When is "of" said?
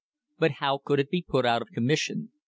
1.61-1.67